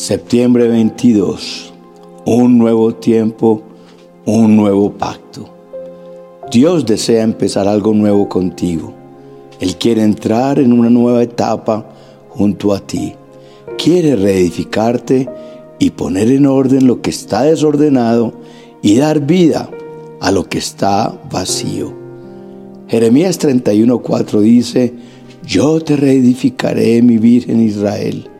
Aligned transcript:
Septiembre 0.00 0.66
22. 0.66 1.74
Un 2.24 2.56
nuevo 2.56 2.94
tiempo, 2.94 3.60
un 4.24 4.56
nuevo 4.56 4.90
pacto. 4.92 5.46
Dios 6.50 6.86
desea 6.86 7.22
empezar 7.22 7.68
algo 7.68 7.92
nuevo 7.92 8.26
contigo. 8.26 8.94
Él 9.60 9.76
quiere 9.76 10.02
entrar 10.02 10.58
en 10.58 10.72
una 10.72 10.88
nueva 10.88 11.22
etapa 11.22 11.86
junto 12.30 12.72
a 12.72 12.80
ti. 12.80 13.12
Quiere 13.76 14.16
reedificarte 14.16 15.28
y 15.78 15.90
poner 15.90 16.30
en 16.30 16.46
orden 16.46 16.86
lo 16.86 17.02
que 17.02 17.10
está 17.10 17.42
desordenado 17.42 18.32
y 18.80 18.96
dar 18.96 19.20
vida 19.20 19.68
a 20.18 20.30
lo 20.32 20.48
que 20.48 20.56
está 20.56 21.14
vacío. 21.30 21.92
Jeremías 22.88 23.38
31:4 23.38 24.40
dice, 24.40 24.94
yo 25.46 25.78
te 25.82 25.94
reedificaré, 25.96 27.02
mi 27.02 27.18
Virgen 27.18 27.60
Israel 27.60 28.30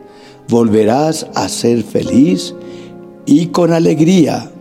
volverás 0.51 1.27
a 1.33 1.47
ser 1.47 1.81
feliz 1.81 2.53
y 3.25 3.47
con 3.47 3.71
alegría 3.71 4.51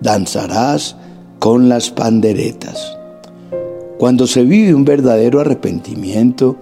danzarás 0.00 0.96
con 1.38 1.68
las 1.68 1.90
panderetas. 1.90 2.98
Cuando 3.96 4.26
se 4.26 4.42
vive 4.42 4.74
un 4.74 4.84
verdadero 4.84 5.40
arrepentimiento, 5.40 6.56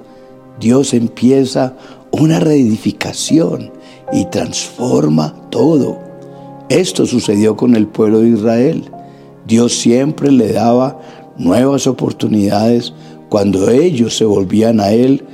Dios 0.60 0.92
empieza 0.92 1.74
una 2.10 2.40
reedificación 2.40 3.72
y 4.12 4.26
transforma 4.26 5.34
todo. 5.50 5.98
Esto 6.68 7.06
sucedió 7.06 7.56
con 7.56 7.76
el 7.76 7.86
pueblo 7.86 8.20
de 8.20 8.28
Israel. 8.28 8.84
Dios 9.46 9.78
siempre 9.78 10.30
le 10.30 10.52
daba 10.52 11.00
nuevas 11.38 11.86
oportunidades 11.86 12.92
cuando 13.30 13.70
ellos 13.70 14.14
se 14.14 14.26
volvían 14.26 14.78
a 14.78 14.92
Él 14.92 15.24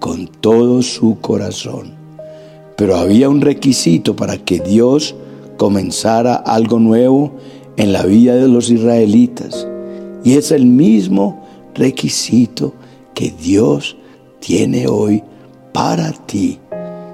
con 0.00 0.26
todo 0.26 0.80
su 0.80 1.20
corazón. 1.20 2.03
Pero 2.76 2.96
había 2.96 3.28
un 3.28 3.40
requisito 3.40 4.16
para 4.16 4.36
que 4.38 4.60
Dios 4.60 5.14
comenzara 5.56 6.34
algo 6.34 6.78
nuevo 6.78 7.32
en 7.76 7.92
la 7.92 8.04
vida 8.04 8.34
de 8.34 8.48
los 8.48 8.70
israelitas. 8.70 9.66
Y 10.24 10.34
es 10.34 10.50
el 10.50 10.66
mismo 10.66 11.44
requisito 11.74 12.74
que 13.14 13.30
Dios 13.30 13.96
tiene 14.40 14.86
hoy 14.88 15.22
para 15.72 16.12
ti. 16.12 16.58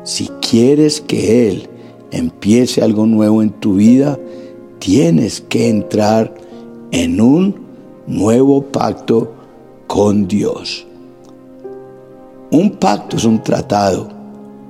Si 0.05 0.29
quieres 0.41 1.01
que 1.01 1.49
Él 1.49 1.69
empiece 2.11 2.83
algo 2.83 3.07
nuevo 3.07 3.43
en 3.43 3.51
tu 3.51 3.75
vida, 3.75 4.19
tienes 4.79 5.41
que 5.41 5.69
entrar 5.69 6.35
en 6.91 7.21
un 7.21 7.55
nuevo 8.07 8.63
pacto 8.63 9.33
con 9.87 10.27
Dios. 10.27 10.87
Un 12.51 12.71
pacto 12.71 13.17
es 13.17 13.25
un 13.25 13.43
tratado 13.43 14.20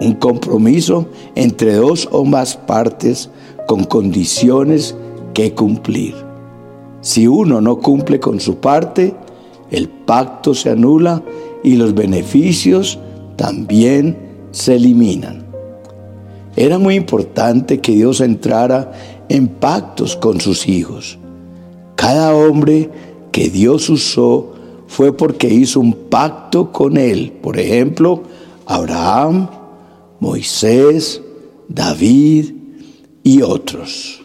un 0.01 0.15
compromiso 0.15 1.07
entre 1.35 1.75
dos 1.75 2.09
o 2.11 2.25
más 2.25 2.57
partes 2.57 3.31
con 3.67 3.85
condiciones 3.85 4.95
que 5.35 5.55
cumplir. 5.55 6.15
Si 7.03 7.27
uno 7.27 7.61
no 7.61 7.79
cumple 7.79 8.19
con 8.21 8.41
su 8.41 8.57
parte, 8.57 9.15
el 9.71 9.89
pacto 9.89 10.55
se 10.55 10.71
anula 10.71 11.23
y 11.63 11.77
los 11.77 11.95
beneficios 11.95 12.99
también 13.37 14.17
se 14.51 14.77
eliminan. 14.77 15.47
Era 16.57 16.79
muy 16.79 16.97
importante 16.97 17.81
que 17.81 17.93
Dios 17.93 18.21
entrara 18.21 18.93
en 19.29 19.49
pactos 19.49 20.17
con 20.17 20.41
sus 20.41 20.67
hijos. 20.67 21.19
Cada 21.95 22.35
hombre 22.35 22.91
que 23.31 23.49
Dios 23.49 23.89
usó 23.89 24.55
fue 24.89 25.17
porque 25.17 25.49
hizo 25.49 25.79
un 25.79 25.93
pacto 25.93 26.73
con 26.73 26.97
él. 26.97 27.33
Por 27.41 27.59
ejemplo, 27.59 28.25
Abraham, 28.67 29.49
Moisés, 30.21 31.23
David 31.69 32.53
y 33.23 33.43
otros. 33.43 34.23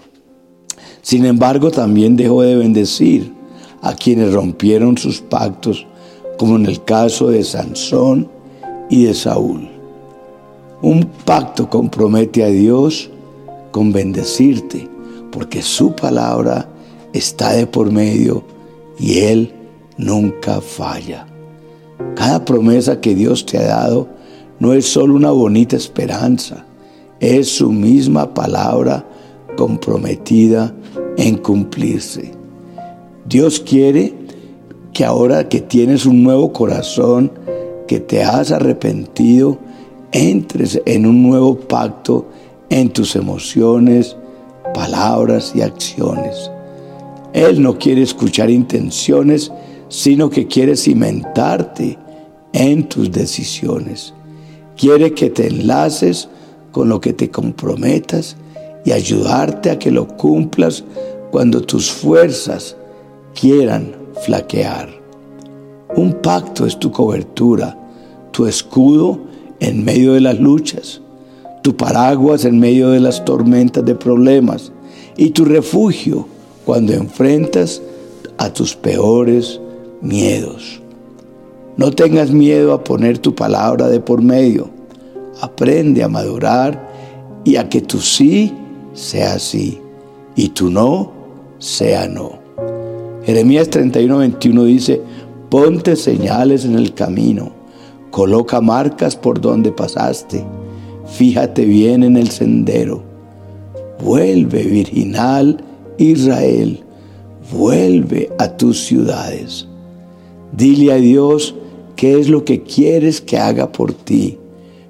Sin 1.01 1.25
embargo, 1.25 1.71
también 1.71 2.17
dejó 2.17 2.41
de 2.41 2.55
bendecir 2.55 3.31
a 3.81 3.95
quienes 3.95 4.33
rompieron 4.33 4.97
sus 4.97 5.21
pactos, 5.21 5.87
como 6.37 6.57
en 6.57 6.65
el 6.65 6.83
caso 6.83 7.29
de 7.29 7.43
Sansón 7.43 8.29
y 8.89 9.05
de 9.05 9.13
Saúl. 9.13 9.69
Un 10.81 11.05
pacto 11.23 11.69
compromete 11.69 12.43
a 12.43 12.47
Dios 12.47 13.09
con 13.71 13.93
bendecirte, 13.93 14.89
porque 15.31 15.61
su 15.61 15.95
palabra 15.95 16.69
está 17.13 17.53
de 17.53 17.67
por 17.67 17.91
medio 17.91 18.43
y 18.99 19.19
Él 19.19 19.53
nunca 19.97 20.59
falla. 20.59 21.27
Cada 22.15 22.43
promesa 22.43 22.99
que 22.99 23.15
Dios 23.15 23.45
te 23.45 23.57
ha 23.59 23.67
dado 23.67 24.14
no 24.59 24.73
es 24.73 24.85
solo 24.85 25.15
una 25.15 25.31
bonita 25.31 25.75
esperanza, 25.75 26.65
es 27.19 27.49
su 27.49 27.71
misma 27.71 28.33
palabra 28.33 29.05
comprometida 29.57 30.73
en 31.17 31.37
cumplirse. 31.37 32.31
Dios 33.27 33.59
quiere 33.59 34.13
que 34.93 35.03
ahora 35.03 35.49
que 35.49 35.61
tienes 35.61 36.05
un 36.05 36.23
nuevo 36.23 36.53
corazón, 36.53 37.31
que 37.87 37.99
te 37.99 38.23
has 38.23 38.51
arrepentido, 38.51 39.57
entres 40.11 40.81
en 40.85 41.05
un 41.05 41.23
nuevo 41.23 41.57
pacto 41.57 42.27
en 42.69 42.89
tus 42.89 43.15
emociones, 43.15 44.15
palabras 44.73 45.53
y 45.55 45.61
acciones. 45.61 46.49
Él 47.33 47.61
no 47.61 47.77
quiere 47.77 48.01
escuchar 48.01 48.49
intenciones, 48.49 49.51
sino 49.89 50.29
que 50.29 50.47
quiere 50.47 50.77
cimentarte 50.77 51.97
en 52.53 52.87
tus 52.87 53.11
decisiones. 53.11 54.13
Quiere 54.77 55.13
que 55.13 55.29
te 55.29 55.47
enlaces 55.47 56.27
con 56.71 56.89
lo 56.89 56.99
que 56.99 57.13
te 57.13 57.31
comprometas 57.31 58.35
y 58.83 58.91
ayudarte 58.91 59.69
a 59.69 59.79
que 59.79 59.91
lo 59.91 60.07
cumplas 60.07 60.83
cuando 61.31 61.61
tus 61.61 61.91
fuerzas 61.91 62.75
quieran 63.33 63.95
flaquear. 64.23 64.89
Un 65.95 66.13
pacto 66.21 66.65
es 66.65 66.77
tu 66.77 66.91
cobertura, 66.91 67.77
tu 68.31 68.45
escudo 68.45 69.19
en 69.59 69.85
medio 69.85 70.13
de 70.13 70.21
las 70.21 70.39
luchas, 70.39 71.01
tu 71.63 71.75
paraguas 71.75 72.45
en 72.45 72.59
medio 72.59 72.89
de 72.89 72.99
las 72.99 73.23
tormentas 73.23 73.85
de 73.85 73.95
problemas 73.95 74.71
y 75.17 75.29
tu 75.29 75.45
refugio 75.45 76.27
cuando 76.65 76.93
enfrentas 76.93 77.81
a 78.37 78.51
tus 78.51 78.75
peores 78.75 79.59
miedos. 80.01 80.81
No 81.77 81.91
tengas 81.91 82.31
miedo 82.31 82.73
a 82.73 82.83
poner 82.83 83.17
tu 83.17 83.35
palabra 83.35 83.89
de 83.89 83.99
por 83.99 84.21
medio. 84.21 84.69
Aprende 85.41 86.03
a 86.03 86.07
madurar 86.07 86.89
y 87.43 87.57
a 87.57 87.67
que 87.67 87.81
tu 87.81 87.99
sí 87.99 88.53
sea 88.93 89.39
sí 89.39 89.79
y 90.35 90.49
tu 90.49 90.69
no 90.69 91.11
sea 91.59 92.07
no. 92.07 92.39
Jeremías 93.25 93.69
31, 93.69 94.19
21 94.19 94.63
dice, 94.65 95.01
ponte 95.49 95.95
señales 95.95 96.63
en 96.63 96.75
el 96.75 96.93
camino, 96.93 97.51
coloca 98.11 98.61
marcas 98.61 99.15
por 99.15 99.41
donde 99.41 99.71
pasaste, 99.71 100.45
fíjate 101.07 101.65
bien 101.65 102.03
en 102.03 102.17
el 102.17 102.29
sendero. 102.29 103.03
Vuelve, 104.01 104.63
virginal 104.63 105.63
Israel, 105.97 106.83
vuelve 107.51 108.29
a 108.37 108.55
tus 108.55 108.85
ciudades. 108.85 109.67
Dile 110.55 110.93
a 110.93 110.95
Dios, 110.97 111.55
qué 111.95 112.19
es 112.19 112.29
lo 112.29 112.45
que 112.45 112.63
quieres 112.63 113.21
que 113.21 113.37
haga 113.37 113.71
por 113.71 113.93
ti. 113.93 114.37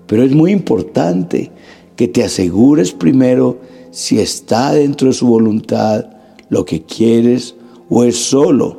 Pero 0.08 0.24
es 0.24 0.34
muy 0.34 0.52
importante 0.52 1.52
que 1.96 2.08
te 2.08 2.24
asegures 2.24 2.92
primero 2.92 3.58
si 3.92 4.20
está 4.20 4.74
dentro 4.74 5.08
de 5.08 5.14
su 5.14 5.28
voluntad 5.28 6.06
lo 6.50 6.66
que 6.66 6.84
quieres 6.84 7.56
o 7.90 8.04
es 8.04 8.18
solo 8.18 8.78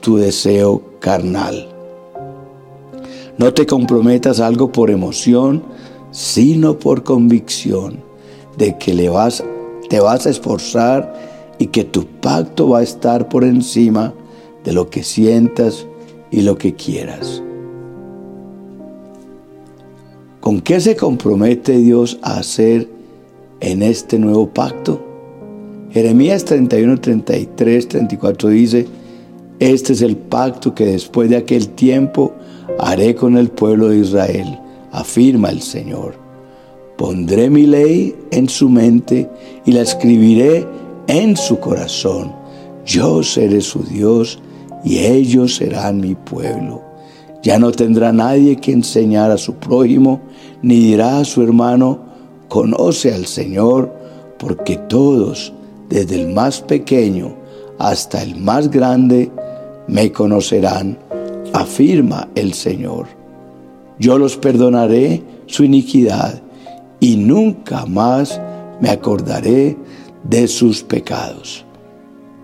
tu 0.00 0.16
deseo 0.16 0.82
carnal. 1.00 1.68
No 3.38 3.52
te 3.52 3.66
comprometas 3.66 4.40
algo 4.40 4.70
por 4.70 4.90
emoción, 4.90 5.62
sino 6.10 6.78
por 6.78 7.02
convicción 7.02 8.02
de 8.56 8.78
que 8.78 8.94
le 8.94 9.08
vas, 9.08 9.42
te 9.88 10.00
vas 10.00 10.26
a 10.26 10.30
esforzar 10.30 11.12
y 11.58 11.66
que 11.68 11.84
tu 11.84 12.06
pacto 12.06 12.68
va 12.68 12.78
a 12.78 12.82
estar 12.82 13.28
por 13.28 13.44
encima 13.44 14.14
de 14.64 14.72
lo 14.72 14.88
que 14.88 15.02
sientas 15.02 15.86
y 16.30 16.42
lo 16.42 16.56
que 16.56 16.74
quieras. 16.74 17.42
¿Con 20.44 20.60
qué 20.60 20.78
se 20.78 20.94
compromete 20.94 21.78
Dios 21.78 22.18
a 22.20 22.36
hacer 22.36 22.86
en 23.60 23.82
este 23.82 24.18
nuevo 24.18 24.46
pacto? 24.46 25.02
Jeremías 25.90 26.44
31, 26.44 27.00
33, 27.00 27.88
34 27.88 28.50
dice, 28.50 28.86
este 29.58 29.94
es 29.94 30.02
el 30.02 30.18
pacto 30.18 30.74
que 30.74 30.84
después 30.84 31.30
de 31.30 31.38
aquel 31.38 31.70
tiempo 31.70 32.34
haré 32.78 33.14
con 33.14 33.38
el 33.38 33.48
pueblo 33.48 33.88
de 33.88 34.00
Israel, 34.00 34.60
afirma 34.92 35.48
el 35.48 35.62
Señor. 35.62 36.14
Pondré 36.98 37.48
mi 37.48 37.64
ley 37.64 38.14
en 38.30 38.46
su 38.50 38.68
mente 38.68 39.30
y 39.64 39.72
la 39.72 39.80
escribiré 39.80 40.68
en 41.06 41.38
su 41.38 41.58
corazón. 41.58 42.34
Yo 42.84 43.22
seré 43.22 43.62
su 43.62 43.82
Dios 43.82 44.38
y 44.84 44.98
ellos 44.98 45.56
serán 45.56 46.02
mi 46.02 46.14
pueblo. 46.14 46.93
Ya 47.44 47.58
no 47.58 47.72
tendrá 47.72 48.10
nadie 48.10 48.56
que 48.56 48.72
enseñar 48.72 49.30
a 49.30 49.36
su 49.36 49.56
prójimo, 49.56 50.22
ni 50.62 50.76
dirá 50.76 51.18
a 51.18 51.24
su 51.26 51.42
hermano, 51.42 51.98
conoce 52.48 53.12
al 53.12 53.26
Señor, 53.26 53.92
porque 54.38 54.78
todos, 54.78 55.52
desde 55.90 56.22
el 56.22 56.32
más 56.32 56.62
pequeño 56.62 57.36
hasta 57.78 58.22
el 58.22 58.36
más 58.36 58.70
grande, 58.70 59.30
me 59.86 60.10
conocerán, 60.10 60.98
afirma 61.52 62.28
el 62.34 62.54
Señor. 62.54 63.08
Yo 63.98 64.16
los 64.16 64.38
perdonaré 64.38 65.22
su 65.44 65.64
iniquidad 65.64 66.40
y 66.98 67.16
nunca 67.16 67.84
más 67.84 68.40
me 68.80 68.88
acordaré 68.88 69.76
de 70.22 70.48
sus 70.48 70.82
pecados. 70.82 71.62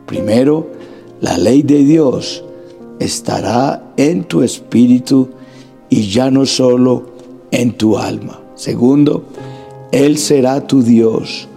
Primero, 0.04 0.68
la 1.22 1.38
ley 1.38 1.62
de 1.62 1.84
Dios 1.84 2.44
estará 3.00 3.82
en 3.96 4.24
tu 4.24 4.42
espíritu 4.42 5.30
y 5.88 6.08
ya 6.08 6.30
no 6.30 6.46
solo 6.46 7.06
en 7.50 7.72
tu 7.72 7.98
alma. 7.98 8.40
Segundo, 8.54 9.24
Él 9.90 10.18
será 10.18 10.66
tu 10.66 10.82
Dios, 10.82 11.48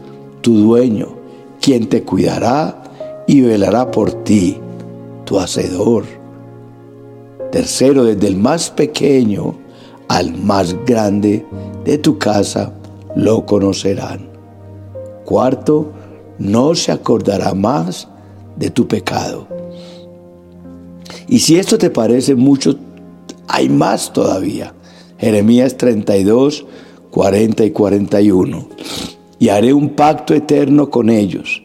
tu 0.42 0.57
dueño, 0.57 1.10
quien 1.62 1.88
te 1.88 2.01
cuidará 2.04 2.81
y 3.28 3.42
velará 3.42 3.92
por 3.92 4.12
ti, 4.24 4.57
tu 5.25 5.40
hacedor. 5.40 6.06
Tercero, 7.51 8.06
desde 8.06 8.28
el 8.28 8.38
más 8.38 8.72
pequeño 8.72 9.56
al 10.07 10.36
más 10.38 10.75
grande 10.86 11.45
de 11.86 11.98
tu 11.98 12.18
casa 12.18 12.74
lo 13.16 13.45
conocerán. 13.45 14.28
Cuarto, 15.25 15.92
no 16.40 16.74
se 16.74 16.92
acordará 16.92 17.54
más 17.54 18.07
de 18.57 18.69
tu 18.69 18.88
pecado. 18.88 19.48
Y 21.33 21.39
si 21.39 21.57
esto 21.57 21.80
te 21.80 21.89
parece 21.89 22.35
mucho, 22.35 22.75
hay 23.47 23.68
más 23.68 24.13
todavía. 24.13 24.75
Jeremías 25.18 25.77
32, 25.77 26.63
40 27.09 27.65
y 27.65 27.71
41. 27.71 28.68
Y 29.39 29.50
haré 29.50 29.74
un 29.74 29.89
pacto 29.95 30.35
eterno 30.35 30.91
con 30.91 31.09
ellos. 31.09 31.63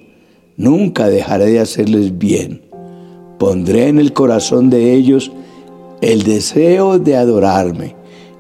Nunca 0.57 1.11
dejaré 1.11 1.51
de 1.51 1.61
hacerles 1.61 2.17
bien. 2.17 2.63
Pondré 3.39 3.89
en 3.89 3.99
el 3.99 4.15
corazón 4.15 4.71
de 4.71 4.95
ellos 4.95 5.31
el 6.01 6.23
deseo 6.23 6.99
de 6.99 7.17
adorarme 7.19 7.95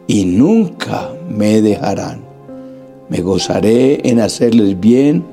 y 0.07 0.25
nunca 0.25 1.13
me 1.29 1.61
dejarán. 1.61 2.23
Me 3.11 3.21
gozaré 3.21 4.01
en 4.09 4.21
hacerles 4.21 4.81
bien 4.81 5.27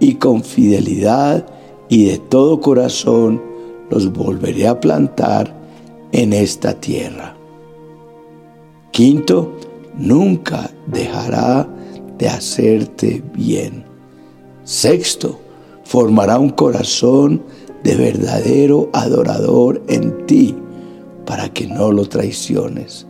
y 0.00 0.14
con 0.14 0.42
fidelidad 0.42 1.44
y 1.90 2.06
de 2.06 2.16
todo 2.16 2.62
corazón 2.62 3.53
los 3.90 4.12
volveré 4.12 4.66
a 4.66 4.78
plantar 4.78 5.52
en 6.12 6.32
esta 6.32 6.74
tierra. 6.74 7.34
Quinto, 8.92 9.52
nunca 9.98 10.70
dejará 10.86 11.68
de 12.18 12.28
hacerte 12.28 13.22
bien. 13.34 13.84
Sexto, 14.64 15.38
formará 15.84 16.38
un 16.38 16.50
corazón 16.50 17.42
de 17.82 17.96
verdadero 17.96 18.88
adorador 18.92 19.82
en 19.88 20.26
ti 20.26 20.54
para 21.26 21.52
que 21.52 21.66
no 21.66 21.92
lo 21.92 22.08
traiciones. 22.08 23.06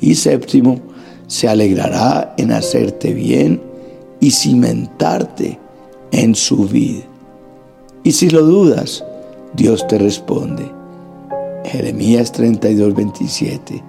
Y 0.00 0.14
séptimo, 0.14 0.80
se 1.26 1.48
alegrará 1.48 2.34
en 2.36 2.52
hacerte 2.52 3.12
bien 3.12 3.60
y 4.20 4.30
cimentarte 4.30 5.58
en 6.12 6.34
su 6.34 6.68
vida. 6.68 7.04
Y 8.04 8.12
si 8.12 8.30
lo 8.30 8.42
dudas, 8.42 9.04
Dios 9.56 9.86
te 9.86 9.96
responde. 9.98 10.70
Jeremías 11.64 12.30
32, 12.32 12.94
27. 12.94 13.82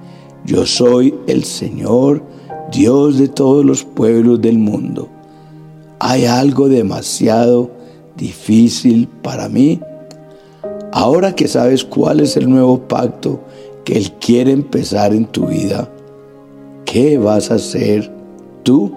Yo 0.46 0.66
soy 0.66 1.14
el 1.28 1.44
Señor, 1.44 2.24
Dios 2.72 3.18
de 3.18 3.28
todos 3.28 3.66
los 3.66 3.84
pueblos 3.84 4.42
del 4.42 4.58
mundo. 4.58 5.10
¿Hay 6.00 6.26
algo 6.26 6.70
demasiado 6.70 7.70
difícil 8.16 9.10
para 9.22 9.50
mí? 9.50 9.82
Ahora 10.94 11.36
que 11.36 11.50
sabes 11.50 11.84
cuál 11.84 12.22
es 12.22 12.38
el 12.38 12.50
nuevo 12.50 12.88
pacto 12.88 13.42
que 13.84 13.98
Él 13.98 14.14
quiere 14.14 14.54
empezar 14.54 15.14
en 15.14 15.26
tu 15.26 15.48
vida, 15.48 15.92
¿qué 16.86 17.18
vas 17.18 17.52
a 17.52 17.56
hacer 17.56 18.10
tú? 18.64 18.94